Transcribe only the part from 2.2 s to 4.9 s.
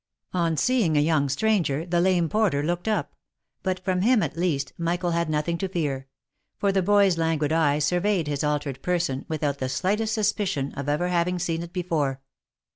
porter looked up; but from him, at least,